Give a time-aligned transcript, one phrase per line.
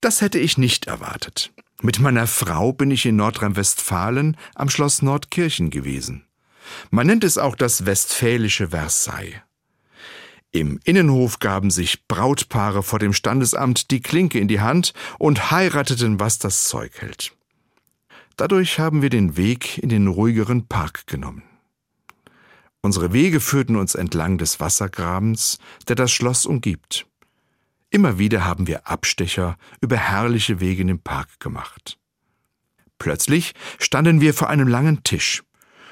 [0.00, 1.52] Das hätte ich nicht erwartet.
[1.80, 6.24] Mit meiner Frau bin ich in Nordrhein-Westfalen am Schloss Nordkirchen gewesen.
[6.90, 9.42] Man nennt es auch das westfälische Versailles.
[10.50, 16.20] Im Innenhof gaben sich Brautpaare vor dem Standesamt die Klinke in die Hand und heirateten,
[16.20, 17.32] was das Zeug hält.
[18.36, 21.42] Dadurch haben wir den Weg in den ruhigeren Park genommen.
[22.80, 25.58] Unsere Wege führten uns entlang des Wassergrabens,
[25.88, 27.06] der das Schloss umgibt.
[27.90, 31.98] Immer wieder haben wir Abstecher über herrliche Wege in den Park gemacht.
[32.98, 35.42] Plötzlich standen wir vor einem langen Tisch.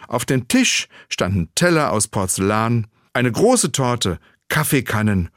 [0.08, 4.18] Auf dem Tisch standen Teller aus Porzellan, eine große Torte,
[4.48, 5.30] Kaffeekannen,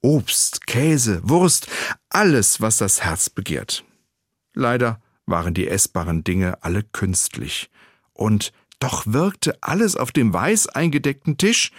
[0.00, 1.68] Obst, Käse, Wurst,
[2.08, 3.84] alles, was das Herz begehrt.
[4.54, 7.70] Leider waren die essbaren Dinge alle künstlich,
[8.12, 11.72] und doch wirkte alles auf dem weiß eingedeckten Tisch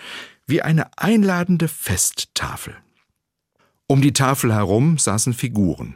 [0.45, 2.75] wie eine einladende Festtafel.
[3.87, 5.95] Um die Tafel herum saßen Figuren.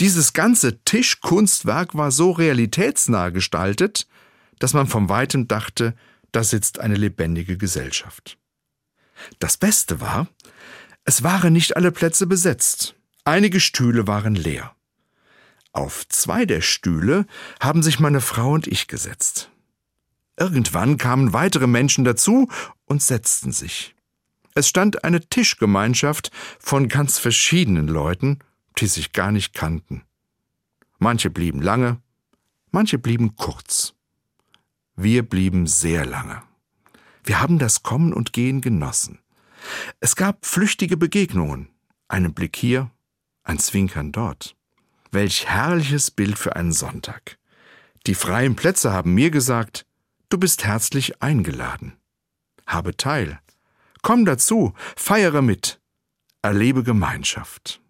[0.00, 4.06] Dieses ganze Tischkunstwerk war so realitätsnah gestaltet,
[4.58, 5.94] dass man vom Weitem dachte,
[6.32, 8.38] da sitzt eine lebendige Gesellschaft.
[9.38, 10.28] Das Beste war,
[11.04, 12.94] es waren nicht alle Plätze besetzt.
[13.24, 14.74] Einige Stühle waren leer.
[15.72, 17.26] Auf zwei der Stühle
[17.60, 19.50] haben sich meine Frau und ich gesetzt.
[20.38, 22.48] Irgendwann kamen weitere Menschen dazu
[22.86, 23.95] und setzten sich.
[24.56, 28.38] Es stand eine Tischgemeinschaft von ganz verschiedenen Leuten,
[28.78, 30.02] die sich gar nicht kannten.
[30.98, 32.00] Manche blieben lange,
[32.70, 33.92] manche blieben kurz.
[34.94, 36.42] Wir blieben sehr lange.
[37.22, 39.18] Wir haben das Kommen und Gehen genossen.
[40.00, 41.68] Es gab flüchtige Begegnungen,
[42.08, 42.90] einen Blick hier,
[43.42, 44.56] ein Zwinkern dort.
[45.10, 47.36] Welch herrliches Bild für einen Sonntag.
[48.06, 49.84] Die freien Plätze haben mir gesagt,
[50.30, 51.98] du bist herzlich eingeladen.
[52.66, 53.38] Habe teil,
[54.06, 55.80] Komm dazu, feiere mit,
[56.40, 57.80] erlebe Gemeinschaft.